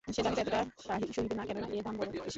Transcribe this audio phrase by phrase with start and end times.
[0.07, 2.29] সে জানিত এতটা সহিবে না, কেননা এর দাম বড়ো বেশি।